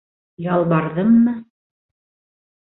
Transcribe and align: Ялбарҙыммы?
Ялбарҙыммы? 0.45 1.35